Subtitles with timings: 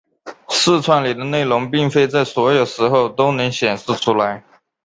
[0.49, 4.43] 视窗里的内容并非在所有时候都能显示出来。